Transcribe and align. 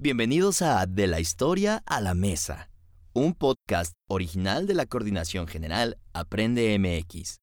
Bienvenidos 0.00 0.62
a 0.62 0.86
De 0.86 1.08
la 1.08 1.18
Historia 1.18 1.82
a 1.84 2.00
la 2.00 2.14
Mesa, 2.14 2.70
un 3.14 3.34
podcast 3.34 3.94
original 4.06 4.68
de 4.68 4.74
la 4.74 4.86
Coordinación 4.86 5.48
General 5.48 5.98
Aprende 6.12 6.78
MX. 6.78 7.40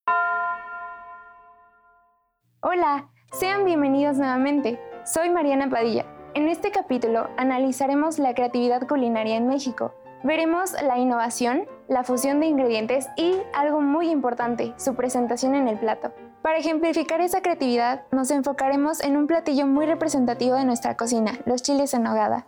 Hola, 2.61 3.09
sean 3.37 3.65
bienvenidos 3.65 4.15
nuevamente. 4.15 4.79
Soy 5.03 5.31
Mariana 5.31 5.69
Padilla. 5.69 6.05
En 6.33 6.47
este 6.47 6.71
capítulo 6.71 7.27
analizaremos 7.35 8.19
la 8.19 8.33
creatividad 8.33 8.87
culinaria 8.87 9.35
en 9.35 9.47
México. 9.47 9.93
Veremos 10.23 10.71
la 10.81 10.97
innovación, 10.97 11.67
la 11.89 12.05
fusión 12.05 12.39
de 12.39 12.45
ingredientes 12.45 13.07
y, 13.17 13.35
algo 13.53 13.81
muy 13.81 14.09
importante, 14.09 14.73
su 14.77 14.95
presentación 14.95 15.55
en 15.55 15.67
el 15.67 15.77
plato. 15.77 16.13
Para 16.45 16.59
ejemplificar 16.59 17.21
esa 17.21 17.41
creatividad, 17.41 18.03
nos 18.11 18.29
enfocaremos 18.29 19.01
en 19.03 19.17
un 19.17 19.25
platillo 19.25 19.65
muy 19.65 19.87
representativo 19.87 20.53
de 20.53 20.63
nuestra 20.63 20.95
cocina, 20.95 21.39
los 21.47 21.63
chiles 21.63 21.95
en 21.95 22.03
nogada. 22.03 22.45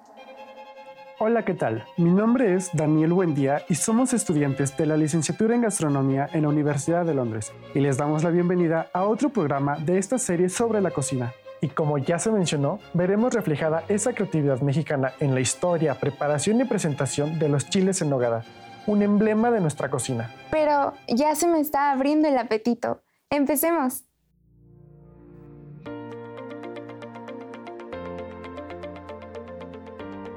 Hola, 1.17 1.43
¿qué 1.43 1.55
tal? 1.55 1.83
Mi 1.97 2.11
nombre 2.11 2.53
es 2.53 2.69
Daniel 2.73 3.13
Buendía 3.13 3.63
y 3.67 3.73
somos 3.73 4.13
estudiantes 4.13 4.77
de 4.77 4.85
la 4.85 4.97
licenciatura 4.97 5.55
en 5.55 5.63
gastronomía 5.63 6.29
en 6.31 6.43
la 6.43 6.49
Universidad 6.49 7.05
de 7.05 7.15
Londres 7.15 7.51
y 7.73 7.79
les 7.79 7.97
damos 7.97 8.23
la 8.23 8.29
bienvenida 8.29 8.87
a 8.93 9.03
otro 9.05 9.29
programa 9.29 9.77
de 9.79 9.97
esta 9.97 10.19
serie 10.19 10.49
sobre 10.49 10.79
la 10.79 10.91
cocina. 10.91 11.33
Y 11.59 11.69
como 11.69 11.97
ya 11.97 12.19
se 12.19 12.31
mencionó, 12.31 12.77
veremos 12.93 13.33
reflejada 13.33 13.83
esa 13.87 14.13
creatividad 14.13 14.61
mexicana 14.61 15.13
en 15.19 15.33
la 15.33 15.39
historia, 15.39 15.95
preparación 15.95 16.61
y 16.61 16.65
presentación 16.65 17.39
de 17.39 17.49
los 17.49 17.67
chiles 17.67 17.99
en 18.03 18.11
nogada, 18.11 18.45
un 18.85 19.01
emblema 19.01 19.49
de 19.49 19.59
nuestra 19.59 19.89
cocina. 19.89 20.29
Pero 20.51 20.93
ya 21.07 21.33
se 21.33 21.47
me 21.47 21.59
está 21.59 21.89
abriendo 21.89 22.27
el 22.27 22.37
apetito. 22.37 23.01
Empecemos. 23.29 24.05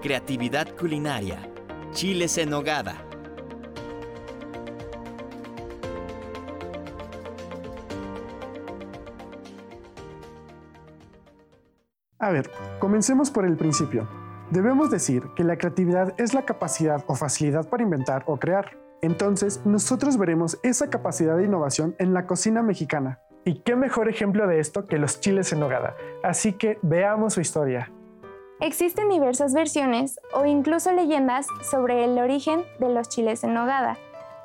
Creatividad 0.03 0.75
culinaria. 0.77 1.39
Chiles 1.93 2.37
en 2.39 2.51
nogada. 2.51 3.07
A 12.19 12.31
ver, 12.31 12.51
comencemos 12.81 13.31
por 13.31 13.47
el 13.47 13.57
principio. 13.57 14.09
Debemos 14.51 14.91
decir 14.91 15.23
que 15.37 15.45
la 15.45 15.57
creatividad 15.57 16.21
es 16.21 16.35
la 16.35 16.45
capacidad 16.45 17.05
o 17.07 17.15
facilidad 17.15 17.69
para 17.69 17.85
inventar 17.85 18.25
o 18.27 18.37
crear. 18.37 18.90
Entonces, 19.03 19.63
nosotros 19.65 20.19
veremos 20.19 20.59
esa 20.63 20.91
capacidad 20.91 21.37
de 21.37 21.45
innovación 21.45 21.95
en 21.99 22.15
la 22.15 22.27
cocina 22.27 22.63
mexicana. 22.63 23.21
Y 23.45 23.61
qué 23.61 23.75
mejor 23.75 24.09
ejemplo 24.09 24.47
de 24.47 24.61
esto 24.61 24.87
que 24.87 24.99
los 24.99 25.21
chiles 25.21 25.53
en 25.53 25.61
nogada. 25.61 25.97
Así 26.23 26.53
que 26.53 26.79
veamos 26.83 27.35
su 27.35 27.41
historia. 27.41 27.91
Existen 28.61 29.09
diversas 29.09 29.55
versiones 29.55 30.21
o 30.35 30.45
incluso 30.45 30.93
leyendas 30.93 31.47
sobre 31.63 32.05
el 32.05 32.19
origen 32.19 32.63
de 32.79 32.91
los 32.91 33.09
chiles 33.09 33.43
en 33.43 33.55
nogada. 33.55 33.97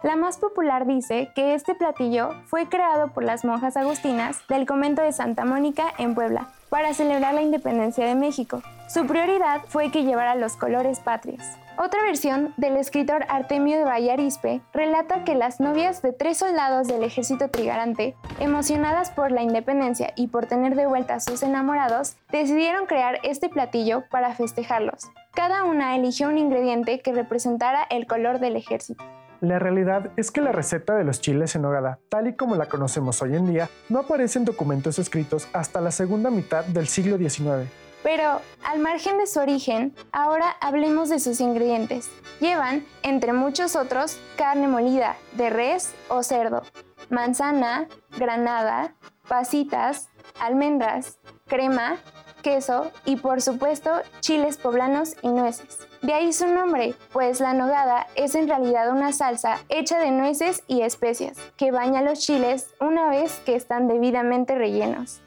La 0.04 0.16
más 0.16 0.38
popular 0.38 0.86
dice 0.86 1.32
que 1.34 1.56
este 1.56 1.74
platillo 1.74 2.30
fue 2.46 2.68
creado 2.68 3.08
por 3.08 3.24
las 3.24 3.44
monjas 3.44 3.76
agustinas 3.78 4.48
del 4.48 4.66
convento 4.66 5.02
de 5.02 5.12
Santa 5.12 5.46
Mónica 5.46 5.86
en 5.98 6.14
Puebla 6.14 6.50
para 6.70 6.94
celebrar 6.94 7.34
la 7.34 7.42
independencia 7.42 8.06
de 8.06 8.16
México. 8.16 8.62
Su 8.88 9.08
prioridad 9.08 9.62
fue 9.68 9.90
que 9.92 10.04
llevara 10.04 10.36
los 10.36 10.58
colores 10.58 11.00
patrios. 11.00 11.42
Otra 11.78 12.04
versión 12.04 12.54
del 12.58 12.78
escritor 12.78 13.26
Artemio 13.30 13.78
de 13.78 13.84
Vallarispe 13.84 14.62
relata 14.74 15.24
que 15.24 15.36
las 15.36 15.60
novias 15.60 16.02
de 16.02 16.14
tres 16.14 16.38
soldados 16.38 16.88
del 16.88 17.04
ejército 17.04 17.50
trigarante, 17.50 18.16
emocionadas 18.40 19.10
por 19.12 19.32
la 19.32 19.42
independencia 19.42 20.14
y 20.16 20.28
por 20.28 20.46
tener 20.46 20.76
de 20.76 20.86
vuelta 20.86 21.16
a 21.16 21.20
sus 21.20 21.44
enamorados, 21.44 22.16
decidieron 22.32 22.86
crear 22.86 23.20
este 23.24 23.50
platillo 23.50 24.04
para 24.10 24.36
festejarlos. 24.36 25.10
Cada 25.34 25.64
una 25.66 25.96
eligió 25.96 26.30
un 26.30 26.38
ingrediente 26.38 27.00
que 27.00 27.12
representara 27.12 27.86
el 27.90 28.08
color 28.08 28.40
del 28.40 28.56
ejército. 28.56 29.04
La 29.46 29.60
realidad 29.60 30.10
es 30.18 30.32
que 30.32 30.42
la 30.42 30.52
receta 30.52 30.96
de 30.96 31.04
los 31.04 31.22
chiles 31.22 31.56
en 31.56 31.62
nogada, 31.62 32.00
tal 32.10 32.28
y 32.28 32.36
como 32.36 32.56
la 32.56 32.66
conocemos 32.66 33.22
hoy 33.22 33.36
en 33.36 33.46
día, 33.46 33.70
no 33.90 34.00
aparece 34.00 34.40
en 34.40 34.46
documentos 34.46 34.98
escritos 34.98 35.48
hasta 35.54 35.82
la 35.82 35.92
segunda 35.92 36.32
mitad 36.32 36.66
del 36.66 36.88
siglo 36.88 37.20
XIX. 37.20 37.70
Pero, 38.02 38.42
al 38.64 38.80
margen 38.80 39.20
de 39.20 39.28
su 39.28 39.40
origen, 39.40 39.94
ahora 40.12 40.50
hablemos 40.62 41.10
de 41.10 41.20
sus 41.20 41.42
ingredientes. 41.42 42.10
Llevan, 42.40 42.88
entre 43.04 43.34
muchos 43.34 43.76
otros, 43.76 44.20
carne 44.36 44.68
molida, 44.68 45.16
de 45.34 45.52
res 45.52 45.94
o 46.08 46.24
cerdo, 46.24 46.64
manzana, 47.12 47.88
granada, 48.18 48.96
pasitas, 49.28 50.10
almendras, 50.40 51.20
crema, 51.46 51.98
queso 52.46 52.92
y 53.06 53.16
por 53.16 53.42
supuesto 53.42 53.90
chiles 54.20 54.58
poblanos 54.58 55.16
y 55.24 55.30
nueces. 55.30 55.88
De 56.04 56.14
ahí 56.14 56.32
su 56.32 56.46
nombre, 56.46 56.94
pues 57.12 57.40
la 57.40 57.56
nogada 57.56 58.06
es 58.16 58.36
en 58.36 58.48
realidad 58.48 58.92
una 58.92 59.12
salsa 59.14 59.58
hecha 59.68 59.98
de 59.98 60.12
nueces 60.12 60.62
y 60.68 60.82
especias 60.82 61.40
que 61.58 61.72
baña 61.72 62.04
los 62.04 62.20
chiles 62.20 62.68
una 62.80 63.10
vez 63.10 63.42
que 63.48 63.56
están 63.56 63.88
debidamente 63.88 64.54
rellenos. 64.54 65.22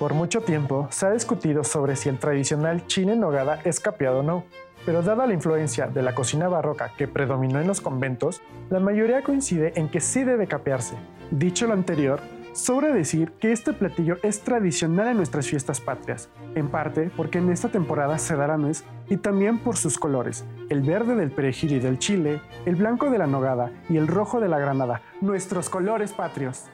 Por 0.00 0.14
mucho 0.14 0.40
tiempo 0.40 0.88
se 0.90 1.06
ha 1.06 1.12
discutido 1.12 1.62
sobre 1.62 1.94
si 1.94 2.08
el 2.08 2.18
tradicional 2.18 2.84
chile 2.88 3.14
nogada 3.14 3.60
es 3.62 3.78
capeado 3.78 4.18
o 4.18 4.22
no, 4.24 4.44
pero 4.84 5.00
dada 5.02 5.28
la 5.28 5.34
influencia 5.34 5.86
de 5.86 6.02
la 6.02 6.12
cocina 6.12 6.48
barroca 6.48 6.90
que 6.98 7.06
predominó 7.06 7.60
en 7.60 7.68
los 7.68 7.80
conventos, 7.80 8.42
la 8.68 8.80
mayoría 8.80 9.22
coincide 9.22 9.74
en 9.76 9.88
que 9.88 10.00
sí 10.00 10.24
debe 10.24 10.48
capearse. 10.48 10.96
Dicho 11.30 11.68
lo 11.68 11.74
anterior, 11.74 12.20
sobra 12.52 12.92
decir 12.92 13.32
que 13.32 13.52
este 13.52 13.72
platillo 13.72 14.16
es 14.22 14.40
tradicional 14.42 15.08
en 15.08 15.16
nuestras 15.16 15.46
fiestas 15.46 15.80
patrias, 15.80 16.28
en 16.54 16.70
parte 16.70 17.10
porque 17.16 17.38
en 17.38 17.50
esta 17.50 17.68
temporada 17.68 18.18
se 18.18 18.36
da 18.36 18.46
la 18.46 18.58
nuez 18.58 18.84
y 19.08 19.16
también 19.16 19.58
por 19.58 19.76
sus 19.76 19.98
colores, 19.98 20.44
el 20.68 20.82
verde 20.82 21.14
del 21.14 21.30
perejil 21.30 21.72
y 21.72 21.80
del 21.80 21.98
chile, 21.98 22.40
el 22.66 22.76
blanco 22.76 23.10
de 23.10 23.18
la 23.18 23.26
nogada 23.26 23.72
y 23.88 23.96
el 23.96 24.06
rojo 24.06 24.40
de 24.40 24.48
la 24.48 24.58
granada, 24.58 25.02
nuestros 25.20 25.68
colores 25.68 26.12
patrios. 26.12 26.64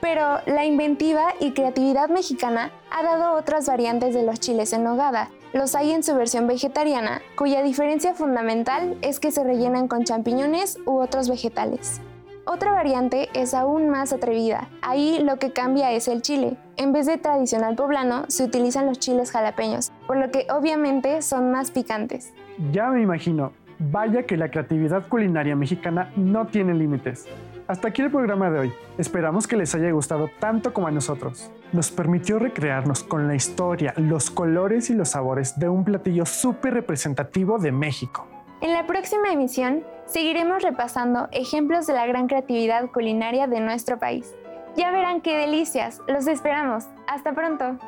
Pero 0.00 0.40
la 0.46 0.66
inventiva 0.66 1.32
y 1.40 1.52
creatividad 1.52 2.10
mexicana 2.10 2.70
ha 2.90 3.02
dado 3.02 3.34
otras 3.38 3.66
variantes 3.66 4.14
de 4.14 4.22
los 4.22 4.38
chiles 4.38 4.74
en 4.74 4.84
nogada. 4.84 5.30
Los 5.54 5.74
hay 5.74 5.92
en 5.92 6.02
su 6.02 6.14
versión 6.14 6.46
vegetariana, 6.46 7.22
cuya 7.36 7.62
diferencia 7.62 8.12
fundamental 8.12 8.98
es 9.00 9.18
que 9.18 9.32
se 9.32 9.44
rellenan 9.44 9.88
con 9.88 10.04
champiñones 10.04 10.78
u 10.84 10.98
otros 11.00 11.30
vegetales. 11.30 12.02
Otra 12.46 12.72
variante 12.72 13.30
es 13.32 13.54
aún 13.54 13.88
más 13.88 14.12
atrevida. 14.12 14.68
Ahí 14.82 15.18
lo 15.22 15.38
que 15.38 15.52
cambia 15.52 15.92
es 15.92 16.08
el 16.08 16.20
chile. 16.20 16.58
En 16.76 16.92
vez 16.92 17.06
de 17.06 17.16
tradicional 17.16 17.74
poblano, 17.74 18.24
se 18.28 18.44
utilizan 18.44 18.84
los 18.84 18.98
chiles 18.98 19.30
jalapeños, 19.30 19.92
por 20.06 20.18
lo 20.18 20.30
que 20.30 20.46
obviamente 20.50 21.22
son 21.22 21.50
más 21.50 21.70
picantes. 21.70 22.34
Ya 22.70 22.88
me 22.90 23.00
imagino, 23.00 23.52
vaya 23.78 24.24
que 24.24 24.36
la 24.36 24.50
creatividad 24.50 25.08
culinaria 25.08 25.56
mexicana 25.56 26.12
no 26.16 26.46
tiene 26.46 26.74
límites. 26.74 27.26
Hasta 27.66 27.88
aquí 27.88 28.02
el 28.02 28.10
programa 28.10 28.50
de 28.50 28.58
hoy. 28.58 28.72
Esperamos 28.98 29.46
que 29.46 29.56
les 29.56 29.74
haya 29.74 29.90
gustado 29.90 30.28
tanto 30.38 30.74
como 30.74 30.88
a 30.88 30.90
nosotros. 30.90 31.50
Nos 31.72 31.90
permitió 31.90 32.38
recrearnos 32.38 33.02
con 33.02 33.26
la 33.26 33.34
historia, 33.34 33.94
los 33.96 34.30
colores 34.30 34.90
y 34.90 34.94
los 34.94 35.08
sabores 35.08 35.58
de 35.58 35.70
un 35.70 35.82
platillo 35.82 36.26
súper 36.26 36.74
representativo 36.74 37.58
de 37.58 37.72
México. 37.72 38.26
En 38.60 38.74
la 38.74 38.86
próxima 38.86 39.32
emisión 39.32 39.82
seguiremos 40.06 40.62
repasando 40.62 41.28
ejemplos 41.32 41.86
de 41.86 41.94
la 41.94 42.06
gran 42.06 42.26
creatividad 42.26 42.90
culinaria 42.90 43.46
de 43.46 43.60
nuestro 43.60 43.98
país. 43.98 44.34
Ya 44.76 44.90
verán 44.90 45.20
qué 45.20 45.36
delicias. 45.36 46.00
Los 46.08 46.26
esperamos. 46.26 46.84
Hasta 47.06 47.32
pronto. 47.32 47.78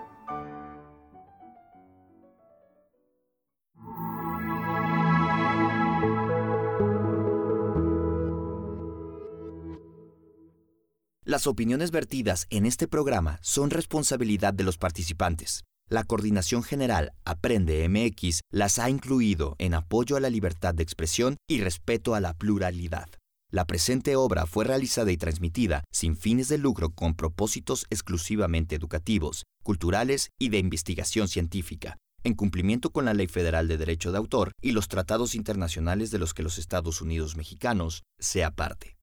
Las 11.25 11.49
opiniones 11.49 11.91
vertidas 11.91 12.47
en 12.51 12.67
este 12.67 12.87
programa 12.87 13.41
son 13.43 13.71
responsabilidad 13.71 14.55
de 14.55 14.63
los 14.63 14.79
participantes. 14.79 15.65
La 15.89 16.03
Coordinación 16.03 16.65
General 16.65 17.13
Aprende 17.25 17.89
MX 17.89 18.41
las 18.51 18.81
ha 18.81 18.91
incluido 18.91 19.55
en 19.59 19.73
apoyo 19.73 20.17
a 20.17 20.21
la 20.21 20.31
libertad 20.31 20.75
de 20.75 20.83
expresión 20.83 21.37
y 21.49 21.61
respeto 21.61 22.17
a 22.17 22.21
la 22.21 22.35
pluralidad. 22.35 23.09
La 23.53 23.67
presente 23.67 24.17
obra 24.17 24.47
fue 24.47 24.65
realizada 24.65 25.13
y 25.13 25.17
transmitida 25.17 25.85
sin 25.93 26.17
fines 26.17 26.49
de 26.49 26.59
lucro 26.59 26.91
con 26.91 27.15
propósitos 27.15 27.87
exclusivamente 27.89 28.75
educativos, 28.75 29.45
culturales 29.63 30.31
y 30.41 30.49
de 30.49 30.59
investigación 30.59 31.29
científica, 31.29 31.99
en 32.25 32.35
cumplimiento 32.35 32.91
con 32.91 33.05
la 33.05 33.15
Ley 33.15 33.29
Federal 33.29 33.69
de 33.69 33.79
Derecho 33.79 34.11
de 34.11 34.19
Autor 34.19 34.51
y 34.61 34.73
los 34.73 34.89
tratados 34.89 35.37
internacionales 35.37 36.11
de 36.11 36.19
los 36.19 36.35
que 36.35 36.43
los 36.43 36.59
Estados 36.59 37.01
Unidos 37.01 37.37
mexicanos 37.37 38.03
sea 38.19 38.51
parte. 38.51 38.95